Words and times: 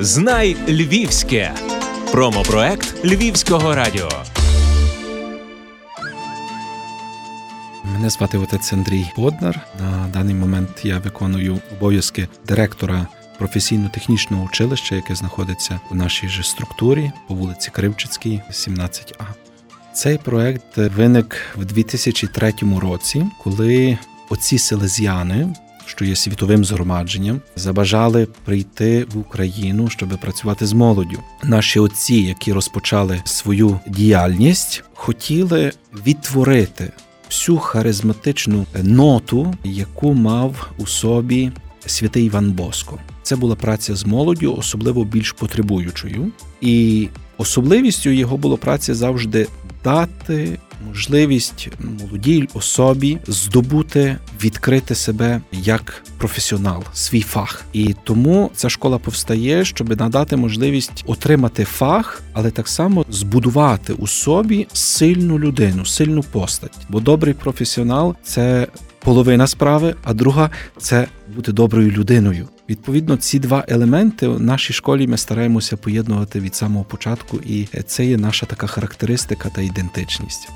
Знай 0.00 0.56
Львівське. 0.68 1.54
Промопроект 2.12 3.04
Львівського 3.04 3.74
радіо. 3.74 4.08
Мене 7.84 8.10
звати 8.10 8.38
отець 8.38 8.72
Андрій 8.72 9.06
Боднар. 9.16 9.60
На 9.80 10.08
даний 10.12 10.34
момент 10.34 10.68
я 10.84 10.98
виконую 10.98 11.58
обов'язки 11.72 12.28
директора 12.46 13.06
професійно-технічного 13.38 14.44
училища, 14.44 14.94
яке 14.94 15.14
знаходиться 15.14 15.80
в 15.90 15.94
нашій 15.94 16.28
же 16.28 16.42
структурі 16.42 17.12
по 17.28 17.34
вулиці 17.34 17.70
Кривчицькій, 17.70 18.42
17А. 18.50 19.26
Цей 19.94 20.18
проект 20.18 20.76
виник 20.76 21.36
в 21.56 21.64
2003 21.64 22.52
році, 22.80 23.26
коли 23.44 23.98
оці 24.28 24.58
селезіяни, 24.58 25.54
що 25.86 26.04
є 26.04 26.16
світовим 26.16 26.64
згромадженням, 26.64 27.40
забажали 27.56 28.28
прийти 28.44 29.06
в 29.14 29.18
Україну, 29.18 29.88
щоб 29.88 30.08
працювати 30.08 30.66
з 30.66 30.72
молоддю. 30.72 31.18
Наші 31.44 31.78
отці, 31.78 32.14
які 32.14 32.52
розпочали 32.52 33.22
свою 33.24 33.80
діяльність, 33.88 34.84
хотіли 34.94 35.72
відтворити 36.06 36.92
всю 37.30 37.58
харизматичну 37.58 38.66
ноту, 38.82 39.54
яку 39.64 40.14
мав 40.14 40.70
у 40.78 40.86
собі 40.86 41.52
святий 41.86 42.26
Іван 42.26 42.52
Боско. 42.52 42.98
Це 43.22 43.36
була 43.36 43.54
праця 43.54 43.96
з 43.96 44.06
молоддю, 44.06 44.54
особливо 44.58 45.04
більш 45.04 45.32
потребуючою, 45.32 46.32
і 46.60 47.08
особливістю 47.38 48.10
його 48.10 48.36
було 48.36 48.56
праця 48.56 48.94
завжди 48.94 49.46
дати 49.84 50.58
можливість 50.86 51.68
молодій 52.00 52.48
особі 52.54 53.18
здобути, 53.26 54.16
відкрити 54.44 54.94
себе 54.94 55.40
як 55.52 56.02
професіонал, 56.18 56.84
свій 56.94 57.20
фах. 57.20 57.64
І 57.72 57.94
тому 58.04 58.50
ця 58.54 58.68
школа 58.68 58.98
повстає, 58.98 59.64
щоб 59.64 60.00
надати 60.00 60.36
можливість 60.36 61.04
отримати 61.06 61.64
фах, 61.64 62.22
але 62.32 62.50
так 62.50 62.68
само 62.68 63.04
збудувати 63.10 63.92
у 63.92 64.06
собі 64.06 64.66
сильну 64.72 65.38
людину, 65.38 65.86
сильну 65.86 66.22
постать. 66.22 66.76
Бо 66.88 67.00
добрий 67.00 67.34
професіонал 67.34 68.16
це 68.22 68.66
половина 68.98 69.46
справи, 69.46 69.94
а 70.04 70.14
друга 70.14 70.50
це 70.78 71.06
бути 71.34 71.52
доброю 71.52 71.90
людиною. 71.90 72.48
Відповідно, 72.68 73.16
ці 73.16 73.38
два 73.38 73.64
елементи 73.68 74.28
в 74.28 74.40
нашій 74.40 74.72
школі 74.72 75.06
ми 75.06 75.16
стараємося 75.16 75.76
поєднувати 75.76 76.40
від 76.40 76.54
самого 76.54 76.84
початку, 76.84 77.36
і 77.36 77.68
це 77.86 78.06
є 78.06 78.16
наша 78.16 78.46
така 78.46 78.66
характеристика 78.66 79.48
та 79.48 79.62
ідентичність. 79.62 80.48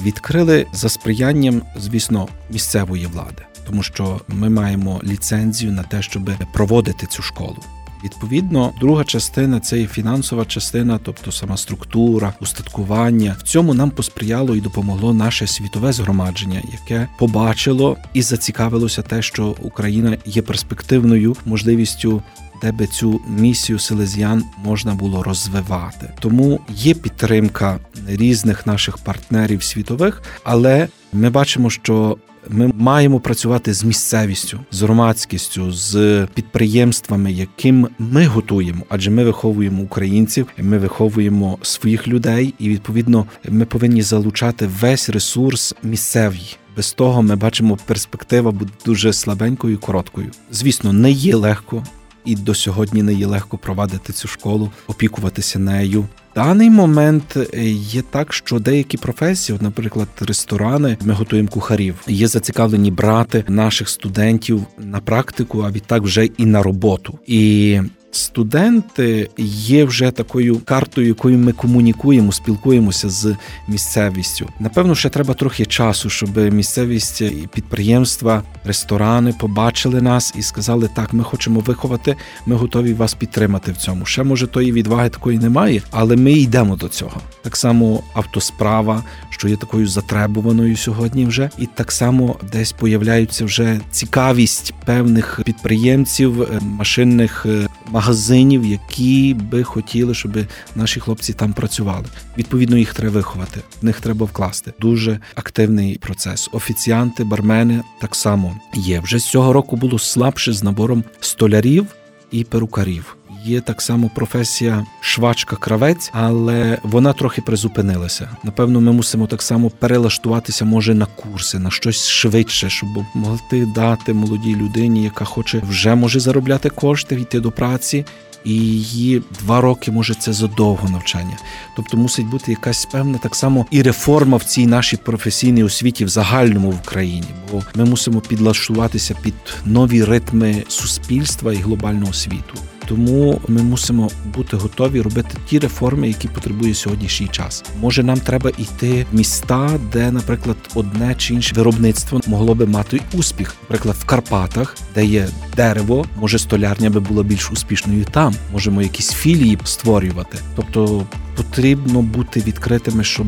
Відкрили 0.00 0.66
за 0.72 0.88
сприянням, 0.88 1.62
звісно, 1.76 2.28
місцевої 2.50 3.06
влади, 3.06 3.42
тому 3.66 3.82
що 3.82 4.20
ми 4.28 4.48
маємо 4.48 5.00
ліцензію 5.04 5.72
на 5.72 5.82
те, 5.82 6.02
щоб 6.02 6.30
проводити 6.52 7.06
цю 7.06 7.22
школу. 7.22 7.56
Відповідно, 8.04 8.72
друга 8.80 9.04
частина 9.04 9.60
це 9.60 9.80
і 9.80 9.86
фінансова 9.86 10.44
частина, 10.44 11.00
тобто 11.02 11.32
сама 11.32 11.56
структура, 11.56 12.32
устаткування. 12.40 13.36
В 13.38 13.42
цьому 13.42 13.74
нам 13.74 13.90
посприяло 13.90 14.56
і 14.56 14.60
допомогло 14.60 15.14
наше 15.14 15.46
світове 15.46 15.92
згромадження, 15.92 16.62
яке 16.72 17.08
побачило 17.18 17.96
і 18.14 18.22
зацікавилося 18.22 19.02
те, 19.02 19.22
що 19.22 19.54
Україна 19.62 20.16
є 20.26 20.42
перспективною 20.42 21.36
можливістю. 21.44 22.22
Де 22.62 22.72
би 22.72 22.86
цю 22.86 23.20
місію 23.28 23.78
селезіян 23.78 24.44
можна 24.64 24.94
було 24.94 25.22
розвивати, 25.22 26.12
тому 26.20 26.60
є 26.68 26.94
підтримка 26.94 27.78
різних 28.06 28.66
наших 28.66 28.98
партнерів 28.98 29.62
світових, 29.62 30.22
але 30.44 30.88
ми 31.12 31.30
бачимо, 31.30 31.70
що 31.70 32.18
ми 32.50 32.72
маємо 32.74 33.20
працювати 33.20 33.74
з 33.74 33.84
місцевістю, 33.84 34.60
з 34.70 34.82
громадськістю, 34.82 35.72
з 35.72 36.26
підприємствами, 36.34 37.32
яким 37.32 37.88
ми 37.98 38.26
готуємо, 38.26 38.82
адже 38.88 39.10
ми 39.10 39.24
виховуємо 39.24 39.82
українців, 39.82 40.46
ми 40.58 40.78
виховуємо 40.78 41.58
своїх 41.62 42.08
людей, 42.08 42.54
і 42.58 42.68
відповідно 42.68 43.26
ми 43.48 43.64
повинні 43.64 44.02
залучати 44.02 44.66
весь 44.80 45.08
ресурс 45.08 45.74
місцевий. 45.82 46.56
Без 46.76 46.92
того 46.92 47.22
ми 47.22 47.36
бачимо, 47.36 47.78
перспектива 47.86 48.50
буде 48.50 48.72
дуже 48.84 49.12
слабенькою 49.12 49.74
і 49.74 49.76
короткою. 49.76 50.30
Звісно, 50.50 50.92
не 50.92 51.10
є 51.10 51.36
легко. 51.36 51.84
І 52.28 52.34
до 52.34 52.54
сьогодні 52.54 53.02
не 53.02 53.12
є 53.12 53.26
легко 53.26 53.58
провадити 53.58 54.12
цю 54.12 54.28
школу, 54.28 54.70
опікуватися 54.86 55.58
нею, 55.58 56.06
даний 56.34 56.70
момент 56.70 57.36
е, 57.36 57.68
є 57.70 58.02
так, 58.02 58.32
що 58.32 58.58
деякі 58.58 58.96
професії, 58.96 59.58
наприклад, 59.62 60.08
ресторани, 60.20 60.96
ми 61.04 61.14
готуємо 61.14 61.48
кухарів, 61.48 61.94
є 62.06 62.28
зацікавлені 62.28 62.90
брати 62.90 63.44
наших 63.48 63.88
студентів 63.88 64.66
на 64.78 65.00
практику, 65.00 65.62
а 65.62 65.70
відтак 65.70 66.02
вже 66.02 66.24
і 66.24 66.46
на 66.46 66.62
роботу. 66.62 67.18
І 67.26 67.80
Студенти 68.10 69.30
є 69.38 69.84
вже 69.84 70.10
такою 70.10 70.58
картою, 70.58 71.06
якою 71.06 71.38
ми 71.38 71.52
комунікуємо, 71.52 72.32
спілкуємося 72.32 73.08
з 73.08 73.36
місцевістю. 73.68 74.48
Напевно, 74.60 74.94
ще 74.94 75.08
треба 75.08 75.34
трохи 75.34 75.66
часу, 75.66 76.10
щоб 76.10 76.36
місцевість 76.36 77.20
і 77.20 77.48
підприємства, 77.54 78.42
ресторани 78.64 79.34
побачили 79.40 80.02
нас 80.02 80.34
і 80.38 80.42
сказали: 80.42 80.90
так, 80.94 81.12
ми 81.12 81.24
хочемо 81.24 81.60
виховати, 81.60 82.16
ми 82.46 82.56
готові 82.56 82.92
вас 82.92 83.14
підтримати 83.14 83.72
в 83.72 83.76
цьому. 83.76 84.06
Ще 84.06 84.22
може 84.22 84.46
тої 84.46 84.72
відваги 84.72 85.08
такої 85.08 85.38
немає, 85.38 85.82
але 85.90 86.16
ми 86.16 86.32
йдемо 86.32 86.76
до 86.76 86.88
цього. 86.88 87.20
Так 87.42 87.56
само 87.56 88.02
автосправа, 88.14 89.04
що 89.30 89.48
є 89.48 89.56
такою 89.56 89.86
затребуваною 89.86 90.76
сьогодні, 90.76 91.26
вже 91.26 91.50
і 91.58 91.66
так 91.66 91.92
само 91.92 92.36
десь 92.52 92.72
появляються 92.72 93.44
вже 93.44 93.80
цікавість 93.90 94.74
певних 94.84 95.40
підприємців, 95.44 96.42
е, 96.42 96.60
машинних 96.62 97.46
е, 97.46 97.67
магазинів, 97.90 98.64
які 98.64 99.36
би 99.50 99.64
хотіли, 99.64 100.14
щоб 100.14 100.38
наші 100.76 101.00
хлопці 101.00 101.32
там 101.32 101.52
працювали. 101.52 102.04
Відповідно, 102.38 102.76
їх 102.76 102.94
треба 102.94 103.14
виховати, 103.14 103.60
в 103.82 103.84
них 103.84 104.00
треба 104.00 104.26
вкласти. 104.26 104.72
Дуже 104.80 105.20
активний 105.34 105.98
процес. 105.98 106.48
Офіціанти, 106.52 107.24
бармени 107.24 107.82
так 108.00 108.14
само 108.14 108.56
є. 108.74 109.00
Вже 109.00 109.18
з 109.18 109.24
цього 109.24 109.52
року 109.52 109.76
було 109.76 109.98
слабше 109.98 110.52
з 110.52 110.62
набором 110.62 111.04
столярів 111.20 111.86
і 112.30 112.44
перукарів. 112.44 113.17
Є 113.44 113.60
так 113.60 113.82
само 113.82 114.10
професія 114.14 114.86
швачка-кравець, 115.00 116.10
але 116.12 116.78
вона 116.82 117.12
трохи 117.12 117.42
призупинилася. 117.42 118.30
Напевно, 118.44 118.80
ми 118.80 118.92
мусимо 118.92 119.26
так 119.26 119.42
само 119.42 119.70
перелаштуватися, 119.70 120.64
може, 120.64 120.94
на 120.94 121.06
курси, 121.06 121.58
на 121.58 121.70
щось 121.70 122.06
швидше, 122.06 122.70
щоб 122.70 122.88
могти 123.14 123.66
дати 123.66 124.12
молодій 124.12 124.56
людині, 124.56 125.04
яка 125.04 125.24
хоче 125.24 125.62
вже 125.70 125.94
може 125.94 126.20
заробляти 126.20 126.70
кошти, 126.70 127.14
йти 127.14 127.40
до 127.40 127.50
праці. 127.50 128.04
І 128.44 128.54
її 128.54 129.22
два 129.40 129.60
роки 129.60 129.90
може 129.90 130.14
це 130.14 130.32
задовго 130.32 130.88
навчання. 130.88 131.36
Тобто 131.76 131.96
мусить 131.96 132.26
бути 132.26 132.50
якась 132.50 132.86
певна 132.86 133.18
так 133.18 133.34
само 133.34 133.66
і 133.70 133.82
реформа 133.82 134.36
в 134.36 134.44
цій 134.44 134.66
нашій 134.66 134.96
професійній 134.96 135.64
освіті 135.64 136.04
в 136.04 136.08
загальному 136.08 136.70
в 136.70 136.80
країні, 136.80 137.28
бо 137.52 137.62
ми 137.74 137.84
мусимо 137.84 138.20
підлаштуватися 138.20 139.14
під 139.22 139.34
нові 139.64 140.04
ритми 140.04 140.64
суспільства 140.68 141.52
і 141.52 141.56
глобального 141.56 142.12
світу. 142.12 142.54
Тому 142.88 143.40
ми 143.48 143.62
мусимо 143.62 144.10
бути 144.34 144.56
готові 144.56 145.00
робити 145.00 145.28
ті 145.48 145.58
реформи, 145.58 146.08
які 146.08 146.28
потребує 146.28 146.74
сьогоднішній 146.74 147.28
час. 147.28 147.64
Може, 147.80 148.02
нам 148.02 148.20
треба 148.20 148.50
йти 148.50 149.06
в 149.12 149.16
міста, 149.16 149.70
де, 149.92 150.10
наприклад, 150.10 150.56
одне 150.74 151.14
чи 151.14 151.34
інше 151.34 151.54
виробництво 151.54 152.20
могло 152.26 152.54
би 152.54 152.66
мати 152.66 153.00
успіх. 153.14 153.54
Наприклад, 153.62 153.96
в 154.00 154.04
Карпатах, 154.04 154.76
де 154.94 155.04
є 155.04 155.28
дерево, 155.56 156.06
може 156.16 156.38
столярня 156.38 156.90
би 156.90 157.00
була 157.00 157.22
більш 157.22 157.50
успішною 157.50 158.04
там. 158.04 158.34
Можемо 158.52 158.82
якісь 158.82 159.12
філії 159.12 159.58
створювати. 159.64 160.38
Тобто 160.56 161.06
потрібно 161.38 162.02
бути 162.02 162.40
відкритими, 162.40 163.04
щоб 163.04 163.26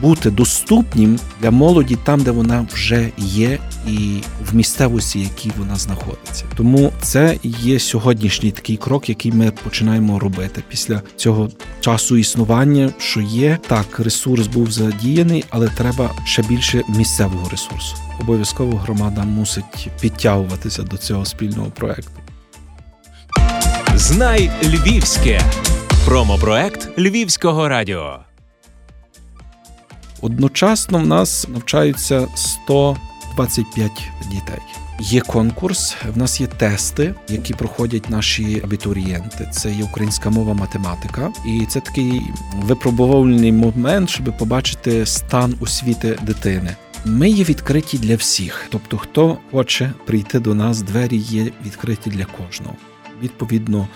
бути 0.00 0.30
доступним 0.30 1.18
для 1.40 1.50
молоді 1.50 1.96
там, 2.04 2.20
де 2.22 2.30
вона 2.30 2.66
вже 2.72 3.10
є, 3.18 3.58
і 3.88 4.22
в 4.50 4.56
місцевості, 4.56 5.20
якій 5.20 5.50
вона 5.58 5.76
знаходиться. 5.76 6.44
Тому 6.56 6.92
це 7.02 7.38
є 7.42 7.78
сьогоднішній 7.78 8.50
такий 8.50 8.76
крок, 8.76 9.08
який 9.08 9.32
ми 9.32 9.52
починаємо 9.64 10.18
робити 10.18 10.62
після 10.68 11.02
цього 11.16 11.50
часу 11.80 12.16
існування. 12.16 12.90
Що 12.98 13.20
є 13.20 13.58
так, 13.68 14.00
ресурс 14.00 14.46
був 14.46 14.70
задіяний, 14.70 15.44
але 15.50 15.68
треба 15.68 16.10
ще 16.24 16.42
більше 16.42 16.82
місцевого 16.88 17.48
ресурсу. 17.48 17.96
Обов'язково 18.20 18.78
громада 18.78 19.24
мусить 19.24 19.88
підтягуватися 20.00 20.82
до 20.82 20.96
цього 20.96 21.24
спільного 21.24 21.70
проекту. 21.70 22.12
Знай 23.96 24.50
Львівське. 24.62 25.40
Промопроект 26.04 26.98
Львівського 26.98 27.68
радіо. 27.68 28.18
Одночасно 30.20 30.98
в 30.98 31.06
нас 31.06 31.48
навчаються 31.48 32.28
125 32.34 33.90
дітей. 34.30 34.58
Є 35.00 35.20
конкурс, 35.20 35.96
в 36.14 36.18
нас 36.18 36.40
є 36.40 36.46
тести, 36.46 37.14
які 37.28 37.54
проходять 37.54 38.10
наші 38.10 38.60
абітурієнти. 38.64 39.48
Це 39.52 39.72
є 39.72 39.84
українська 39.84 40.30
мова, 40.30 40.54
математика, 40.54 41.32
і 41.46 41.66
це 41.66 41.80
такий 41.80 42.22
випробувальний 42.62 43.52
момент, 43.52 44.10
щоб 44.10 44.36
побачити 44.38 45.06
стан 45.06 45.54
освіти 45.60 46.18
дитини. 46.22 46.76
Ми 47.04 47.30
є 47.30 47.44
відкриті 47.44 47.98
для 47.98 48.16
всіх, 48.16 48.66
тобто, 48.70 48.98
хто 48.98 49.38
хоче 49.50 49.92
прийти 50.06 50.40
до 50.40 50.54
нас, 50.54 50.82
двері 50.82 51.16
є 51.16 51.50
відкриті 51.66 52.06
для 52.06 52.24
кожного. 52.24 52.76
Відповідно, 53.22 53.88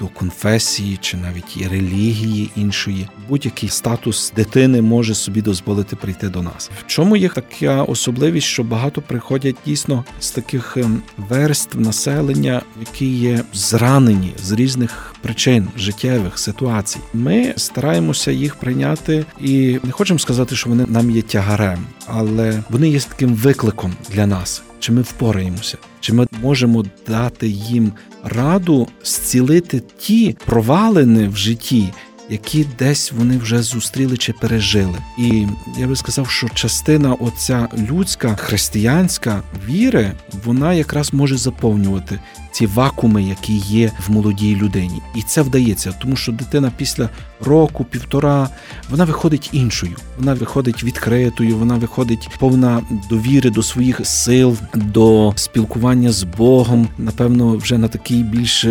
до 0.00 0.06
конфесії 0.06 0.98
чи 1.00 1.16
навіть 1.16 1.56
і 1.56 1.68
релігії 1.68 2.50
іншої. 2.56 3.08
Будь-який 3.28 3.68
статус 3.68 4.32
дитини 4.36 4.82
може 4.82 5.14
собі 5.14 5.42
дозволити 5.42 5.96
прийти 5.96 6.28
до 6.28 6.42
нас. 6.42 6.70
В 6.78 6.86
чому 6.86 7.16
є 7.16 7.28
така 7.28 7.82
особливість, 7.82 8.46
що 8.46 8.62
багато 8.62 9.02
приходять 9.02 9.56
дійсно 9.66 10.04
з 10.20 10.30
таких 10.30 10.76
ем, 10.76 11.02
верств 11.16 11.80
населення, 11.80 12.62
які 12.80 13.06
є 13.06 13.44
зранені 13.52 14.34
з 14.42 14.52
різних 14.52 15.14
причин 15.22 15.68
життєвих 15.76 16.38
ситуацій. 16.38 16.98
Ми 17.14 17.54
стараємося 17.56 18.30
їх 18.30 18.54
прийняти 18.54 19.24
і 19.40 19.78
не 19.82 19.90
хочемо 19.90 20.18
сказати, 20.18 20.56
що 20.56 20.70
вони 20.70 20.86
нам 20.88 21.10
є 21.10 21.22
тягарем, 21.22 21.86
але 22.06 22.62
вони 22.70 22.88
є 22.88 23.00
таким 23.00 23.34
викликом 23.34 23.94
для 24.10 24.26
нас. 24.26 24.62
Чи 24.80 24.92
ми 24.92 25.02
впораємося, 25.02 25.78
чи 26.00 26.12
ми 26.12 26.26
можемо 26.42 26.84
дати 27.08 27.48
їм 27.48 27.92
раду 28.24 28.88
зцілити 29.04 29.82
ті 29.98 30.36
провалини 30.46 31.28
в 31.28 31.36
житті, 31.36 31.88
які 32.30 32.66
десь 32.78 33.12
вони 33.12 33.38
вже 33.38 33.62
зустріли 33.62 34.16
чи 34.16 34.32
пережили. 34.32 34.98
І 35.18 35.46
я 35.78 35.86
би 35.86 35.96
сказав, 35.96 36.30
що 36.30 36.48
частина 36.48 37.14
оця 37.14 37.68
людська 37.90 38.36
християнська 38.36 39.42
віри, 39.68 40.12
вона 40.44 40.74
якраз 40.74 41.14
може 41.14 41.36
заповнювати 41.36 42.20
ці 42.52 42.66
вакууми, 42.66 43.22
які 43.22 43.56
є 43.56 43.92
в 44.06 44.10
молодій 44.10 44.56
людині, 44.56 45.02
і 45.14 45.22
це 45.22 45.42
вдається, 45.42 45.92
тому 45.92 46.16
що 46.16 46.32
дитина 46.32 46.72
після 46.76 47.08
року, 47.40 47.84
півтора, 47.84 48.48
вона 48.90 49.04
виходить 49.04 49.50
іншою, 49.52 49.96
вона 50.18 50.34
виходить 50.34 50.84
відкритою, 50.84 51.56
вона 51.56 51.74
виходить 51.74 52.28
повна 52.38 52.82
довіри 53.10 53.50
до 53.50 53.62
своїх 53.62 54.06
сил, 54.06 54.56
до 54.74 55.32
спілкування 55.36 56.12
з 56.12 56.22
Богом. 56.22 56.88
Напевно, 56.98 57.56
вже 57.56 57.78
на 57.78 57.88
такій 57.88 58.22
більш 58.22 58.66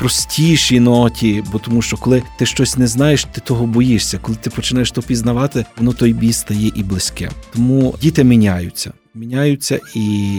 простішій 0.00 0.80
ноті, 0.80 1.44
бо 1.52 1.58
тому, 1.58 1.82
що 1.82 1.96
коли 1.96 2.22
ти 2.38 2.46
щось 2.46 2.76
не 2.76 2.86
знаєш, 2.86 3.24
ти 3.24 3.40
того 3.40 3.66
боїшся. 3.66 4.18
Коли 4.18 4.38
ти 4.40 4.50
починаєш 4.50 4.90
то 4.90 5.02
пізнавати, 5.02 5.64
воно 5.76 5.92
той 5.92 6.12
бій 6.12 6.32
стає 6.32 6.72
і 6.74 6.82
близьке. 6.82 7.30
Тому 7.52 7.94
діти 8.02 8.24
міняються, 8.24 8.92
міняються 9.14 9.80
і 9.94 10.34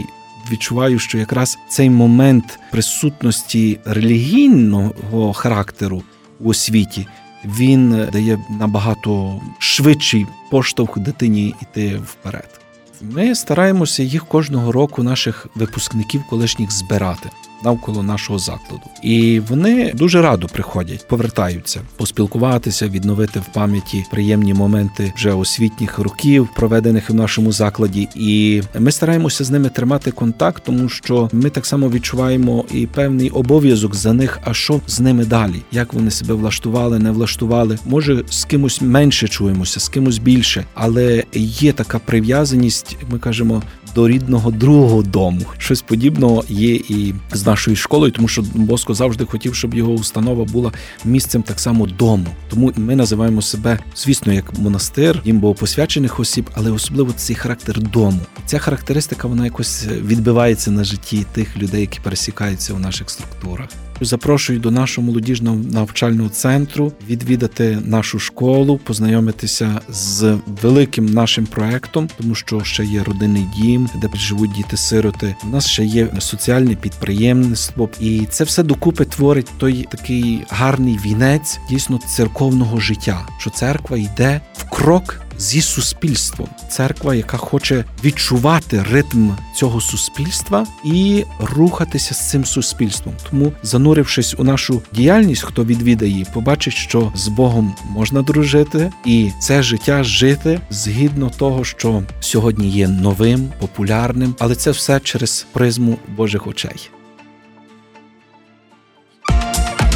відчуваю, 0.51 0.99
що 0.99 1.17
якраз 1.17 1.57
цей 1.69 1.89
момент 1.89 2.59
присутності 2.71 3.79
релігійного 3.85 5.33
характеру 5.33 6.03
у 6.39 6.49
освіті 6.49 7.07
він 7.45 8.07
дає 8.13 8.39
набагато 8.59 9.41
швидший 9.59 10.25
поштовх 10.51 10.99
дитині 10.99 11.55
йти 11.61 12.01
вперед. 12.05 12.60
Ми 13.01 13.35
стараємося 13.35 14.03
їх 14.03 14.25
кожного 14.25 14.71
року, 14.71 15.03
наших 15.03 15.47
випускників 15.55 16.23
колишніх 16.29 16.71
збирати 16.71 17.29
навколо 17.63 18.03
нашого 18.03 18.39
закладу, 18.39 18.83
і 19.03 19.39
вони 19.39 19.91
дуже 19.93 20.21
радо 20.21 20.47
приходять, 20.47 21.07
повертаються, 21.07 21.81
поспілкуватися, 21.97 22.87
відновити 22.87 23.39
в 23.39 23.45
пам'яті 23.53 24.05
приємні 24.11 24.53
моменти 24.53 25.13
вже 25.15 25.33
освітніх 25.33 25.99
років, 25.99 26.49
проведених 26.55 27.09
в 27.09 27.13
нашому 27.13 27.51
закладі. 27.51 28.07
І 28.15 28.61
ми 28.79 28.91
стараємося 28.91 29.43
з 29.43 29.49
ними 29.49 29.69
тримати 29.69 30.11
контакт, 30.11 30.63
тому 30.65 30.89
що 30.89 31.29
ми 31.33 31.49
так 31.49 31.65
само 31.65 31.89
відчуваємо 31.89 32.65
і 32.73 32.87
певний 32.87 33.29
обов'язок 33.29 33.95
за 33.95 34.13
них. 34.13 34.39
А 34.43 34.53
що 34.53 34.81
з 34.87 34.99
ними 34.99 35.25
далі? 35.25 35.61
Як 35.71 35.93
вони 35.93 36.11
себе 36.11 36.33
влаштували, 36.33 36.99
не 36.99 37.11
влаштували? 37.11 37.77
Може 37.85 38.23
з 38.29 38.45
кимось 38.45 38.81
менше 38.81 39.27
чуємося, 39.27 39.79
з 39.79 39.89
кимось 39.89 40.17
більше, 40.17 40.65
але 40.73 41.23
є 41.33 41.73
така 41.73 41.99
прив'язаність, 41.99 42.90
ми 43.11 43.19
кажемо. 43.19 43.63
До 43.95 44.07
рідного 44.07 44.51
другого 44.51 45.01
дому 45.01 45.41
щось 45.57 45.81
подібного 45.81 46.43
є 46.49 46.75
і 46.75 47.13
з 47.33 47.45
нашою 47.45 47.77
школою, 47.77 48.11
тому 48.11 48.27
що 48.27 48.43
Боско 48.55 48.93
завжди 48.93 49.25
хотів, 49.25 49.55
щоб 49.55 49.73
його 49.73 49.91
установа 49.91 50.45
була 50.45 50.71
місцем 51.05 51.43
так 51.43 51.59
само 51.59 51.87
дому. 51.87 52.25
Тому 52.49 52.71
ми 52.75 52.95
називаємо 52.95 53.41
себе, 53.41 53.79
звісно, 53.95 54.33
як 54.33 54.59
монастир, 54.59 55.21
дім 55.25 55.39
богопосвячених 55.39 56.19
осіб, 56.19 56.49
але 56.53 56.71
особливо 56.71 57.11
цей 57.11 57.35
характер 57.35 57.81
дому. 57.81 58.19
Ця 58.45 58.59
характеристика 58.59 59.27
вона 59.27 59.45
якось 59.45 59.87
відбивається 59.87 60.71
на 60.71 60.83
житті 60.83 61.25
тих 61.33 61.57
людей, 61.57 61.81
які 61.81 61.99
пересікаються 61.99 62.73
у 62.73 62.79
наших 62.79 63.09
структурах. 63.09 63.69
Запрошую 64.03 64.59
до 64.59 64.71
нашого 64.71 65.07
молодіжного 65.07 65.55
навчального 65.55 66.29
центру 66.29 66.91
відвідати 67.09 67.77
нашу 67.85 68.19
школу, 68.19 68.79
познайомитися 68.83 69.81
з 69.89 70.37
великим 70.61 71.05
нашим 71.05 71.45
проектом, 71.45 72.09
тому 72.17 72.35
що 72.35 72.63
ще 72.63 72.83
є 72.83 73.03
родинний 73.03 73.45
дім, 73.57 73.89
де 74.01 74.09
живуть 74.15 74.51
діти-сироти. 74.51 75.35
У 75.43 75.47
нас 75.47 75.67
ще 75.67 75.85
є 75.85 76.07
соціальне 76.19 76.75
підприємництво, 76.75 77.89
і 77.99 78.25
це 78.29 78.43
все 78.43 78.63
докупи 78.63 79.05
творить 79.05 79.51
той 79.57 79.87
такий 79.91 80.43
гарний 80.49 80.99
вінець 81.05 81.59
дійсно 81.69 81.99
церковного 82.07 82.79
життя, 82.79 83.27
що 83.37 83.49
церква 83.49 83.97
йде 83.97 84.41
крок 84.71 85.21
зі 85.37 85.61
суспільством. 85.61 86.49
Церква, 86.69 87.15
яка 87.15 87.37
хоче 87.37 87.85
відчувати 88.03 88.85
ритм 88.91 89.29
цього 89.55 89.81
суспільства 89.81 90.67
і 90.83 91.23
рухатися 91.39 92.13
з 92.13 92.29
цим 92.29 92.45
суспільством. 92.45 93.15
Тому, 93.29 93.53
занурившись 93.63 94.35
у 94.37 94.43
нашу 94.43 94.81
діяльність, 94.91 95.43
хто 95.43 95.65
відвідає 95.65 96.11
її, 96.11 96.25
побачить, 96.33 96.73
що 96.73 97.11
з 97.15 97.27
Богом 97.27 97.75
можна 97.89 98.21
дружити, 98.21 98.91
і 99.05 99.31
це 99.41 99.63
життя 99.63 100.03
жити 100.03 100.59
згідно 100.69 101.31
того, 101.37 101.63
що 101.63 102.03
сьогодні 102.19 102.69
є 102.69 102.87
новим, 102.87 103.49
популярним, 103.59 104.35
але 104.39 104.55
це 104.55 104.71
все 104.71 104.99
через 104.99 105.45
призму 105.51 105.97
Божих 106.07 106.47
очей. 106.47 106.89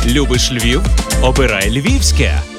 Любиш 0.05 0.51
Львів? 0.51 0.81
Обирай 1.21 1.71
Львівське. 1.71 2.54